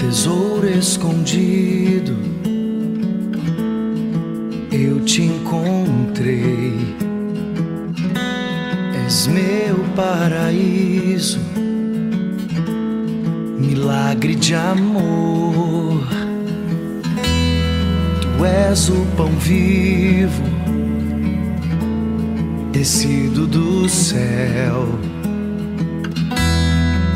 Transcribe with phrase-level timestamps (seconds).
[0.00, 2.16] tesouro escondido,
[4.72, 6.74] eu te encontrei.
[9.04, 11.38] És meu paraíso,
[13.58, 16.02] milagre de amor.
[18.22, 20.42] Tu és o pão vivo,
[22.72, 24.88] descido do céu.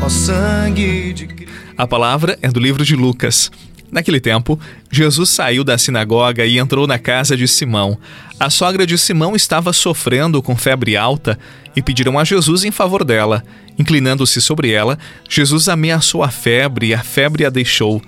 [0.03, 1.44] Ó sangue de
[1.77, 3.51] a palavra é do livro de Lucas.
[3.91, 4.59] Naquele tempo,
[4.91, 7.97] Jesus saiu da sinagoga e entrou na casa de Simão.
[8.39, 11.39] A sogra de Simão estava sofrendo com febre alta
[11.75, 13.43] e pediram a Jesus em favor dela.
[13.77, 14.97] Inclinando-se sobre ela,
[15.29, 18.01] Jesus ameaçou a febre e a febre a deixou.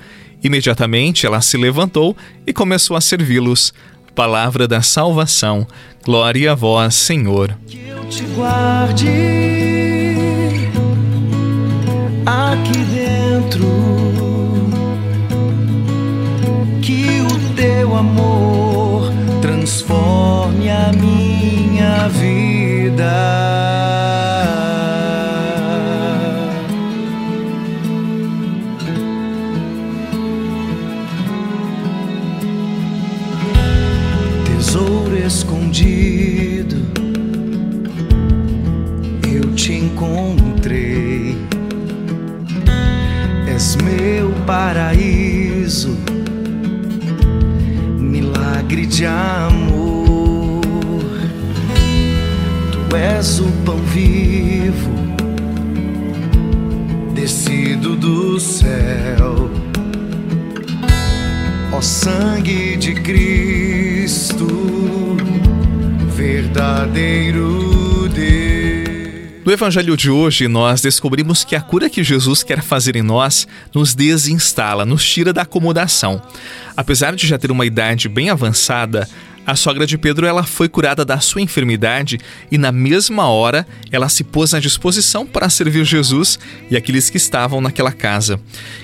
[0.44, 2.16] Imediatamente ela se levantou
[2.46, 3.74] e começou a servi-los.
[4.16, 5.68] Palavra da salvação.
[6.04, 7.56] Glória a vós, Senhor.
[7.68, 9.87] Que eu te guarde
[12.28, 13.66] aqui dentro.
[16.82, 23.14] Que o teu amor transforme a minha vida.
[34.46, 36.57] Tesouro escondido,
[48.68, 50.62] milagre de amor.
[52.72, 54.92] Tu és o pão vivo,
[57.14, 59.50] descido do céu.
[61.72, 64.48] Ó sangue de Cristo,
[66.16, 68.47] verdadeiro Deus.
[69.48, 73.48] No evangelho de hoje, nós descobrimos que a cura que Jesus quer fazer em nós
[73.74, 76.22] nos desinstala, nos tira da acomodação.
[76.76, 79.08] Apesar de já ter uma idade bem avançada,
[79.46, 82.20] a sogra de Pedro ela foi curada da sua enfermidade
[82.52, 86.38] e na mesma hora ela se pôs à disposição para servir Jesus
[86.70, 88.42] e aqueles que estavam naquela casa.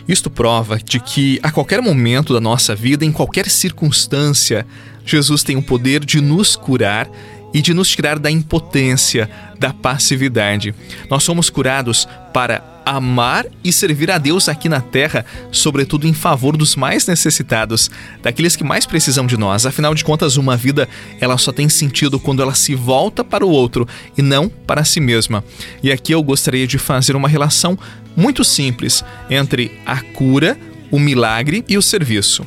[0.07, 4.65] Isto prova de que a qualquer momento da nossa vida, em qualquer circunstância,
[5.05, 7.09] Jesus tem o poder de nos curar
[7.53, 10.73] e de nos tirar da impotência, da passividade.
[11.09, 16.57] Nós somos curados para amar e servir a Deus aqui na terra, sobretudo em favor
[16.57, 17.89] dos mais necessitados,
[18.21, 19.65] daqueles que mais precisam de nós.
[19.65, 20.87] Afinal de contas, uma vida
[21.19, 23.87] ela só tem sentido quando ela se volta para o outro
[24.17, 25.43] e não para si mesma.
[25.81, 27.77] E aqui eu gostaria de fazer uma relação
[28.15, 30.57] muito simples entre a cura,
[30.91, 32.45] o milagre e o serviço.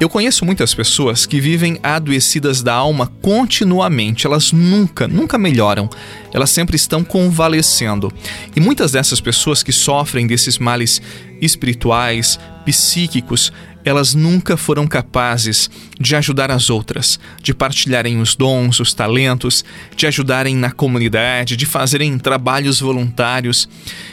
[0.00, 5.88] Eu conheço muitas pessoas que vivem adoecidas da alma continuamente, elas nunca, nunca melhoram,
[6.32, 8.12] elas sempre estão convalescendo.
[8.56, 11.00] E muitas dessas pessoas que sofrem desses males
[11.40, 13.52] espirituais, psíquicos,
[13.84, 15.68] elas nunca foram capazes
[15.98, 19.64] de ajudar as outras, de partilharem os dons, os talentos,
[19.96, 23.68] de ajudarem na comunidade, de fazerem trabalhos voluntários.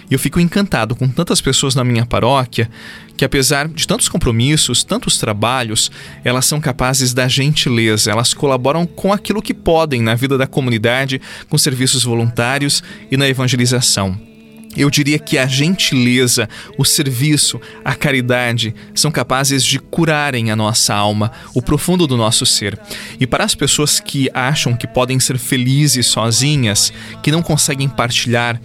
[0.09, 2.69] E eu fico encantado com tantas pessoas na minha paróquia
[3.15, 5.91] que, apesar de tantos compromissos, tantos trabalhos,
[6.23, 11.21] elas são capazes da gentileza, elas colaboram com aquilo que podem na vida da comunidade,
[11.49, 14.28] com serviços voluntários e na evangelização.
[14.77, 16.47] Eu diria que a gentileza,
[16.77, 22.45] o serviço, a caridade são capazes de curarem a nossa alma, o profundo do nosso
[22.45, 22.79] ser.
[23.19, 26.93] E para as pessoas que acham que podem ser felizes sozinhas,
[27.23, 28.61] que não conseguem partilhar,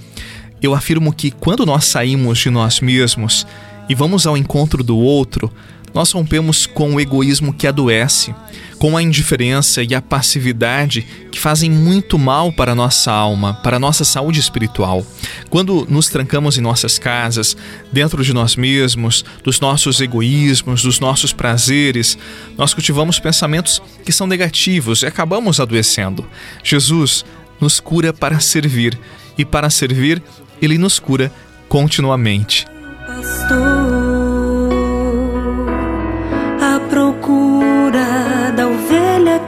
[0.63, 3.47] eu afirmo que quando nós saímos de nós mesmos
[3.89, 5.53] e vamos ao encontro do outro,
[5.94, 8.34] nós rompemos com o egoísmo que adoece,
[8.78, 13.77] com a indiferença e a passividade que fazem muito mal para a nossa alma, para
[13.77, 15.06] a nossa saúde espiritual.
[15.49, 17.56] Quando nos trancamos em nossas casas,
[17.93, 22.19] dentro de nós mesmos, dos nossos egoísmos, dos nossos prazeres,
[22.59, 26.26] nós cultivamos pensamentos que são negativos e acabamos adoecendo.
[26.62, 27.25] Jesus
[27.61, 28.99] nos cura para servir
[29.38, 30.22] e para servir,
[30.61, 31.32] ele nos cura
[31.69, 32.66] continuamente.
[33.06, 33.74] Pastor.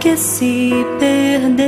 [0.07, 0.71] Que se
[1.01, 1.67] perdeu.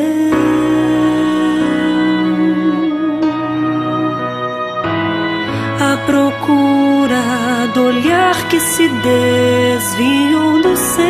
[5.81, 11.05] A procura do olhar que se desviou do céu.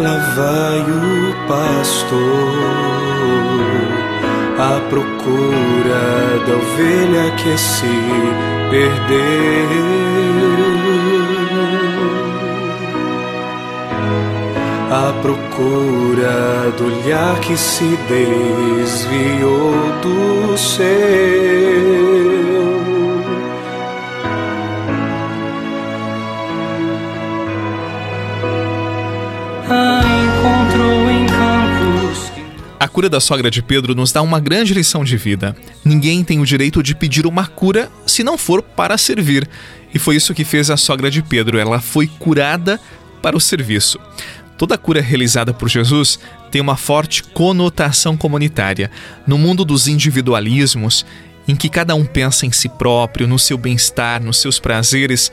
[0.00, 3.27] Lá vai o pastor
[4.58, 7.86] à procura da ovelha que se
[8.70, 10.08] perdeu.
[14.90, 21.98] à procura do olhar que se desviou do seu.
[32.88, 35.54] A cura da sogra de Pedro nos dá uma grande lição de vida.
[35.84, 39.46] Ninguém tem o direito de pedir uma cura se não for para servir.
[39.92, 41.58] E foi isso que fez a sogra de Pedro.
[41.58, 42.80] Ela foi curada
[43.20, 44.00] para o serviço.
[44.56, 46.18] Toda cura realizada por Jesus
[46.50, 48.90] tem uma forte conotação comunitária.
[49.26, 51.04] No mundo dos individualismos,
[51.46, 55.30] em que cada um pensa em si próprio, no seu bem-estar, nos seus prazeres,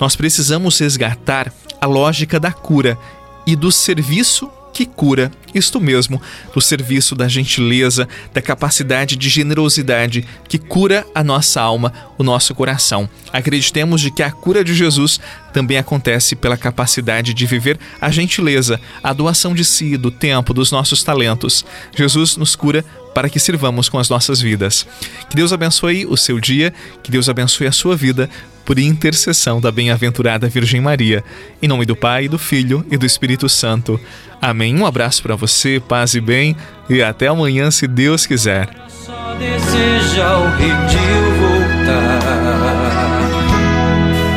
[0.00, 2.98] nós precisamos resgatar a lógica da cura
[3.46, 6.20] e do serviço que cura, isto mesmo,
[6.52, 12.54] do serviço da gentileza, da capacidade de generosidade que cura a nossa alma, o nosso
[12.54, 13.08] coração.
[13.32, 15.18] Acreditemos de que a cura de Jesus
[15.50, 20.70] também acontece pela capacidade de viver a gentileza, a doação de si, do tempo, dos
[20.70, 21.64] nossos talentos.
[21.96, 22.84] Jesus nos cura
[23.14, 24.86] para que sirvamos com as nossas vidas.
[25.30, 26.70] Que Deus abençoe o seu dia,
[27.02, 28.28] que Deus abençoe a sua vida,
[28.66, 31.24] por intercessão da bem-aventurada Virgem Maria.
[31.62, 33.98] Em nome do Pai, do Filho e do Espírito Santo.
[34.42, 34.76] Amém.
[34.76, 36.56] Um abraço para você, paz e bem,
[36.90, 38.68] e até amanhã, se Deus quiser.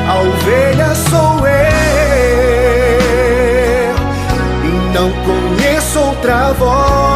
[0.08, 1.56] A ovelha sou eu,
[4.64, 7.09] e não conheço outra voz.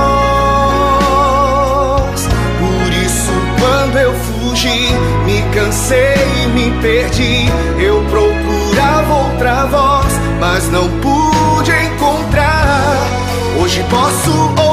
[4.69, 7.45] Me cansei e me perdi.
[7.79, 13.07] Eu procurava outra voz, mas não pude encontrar.
[13.61, 14.72] Hoje posso ouvir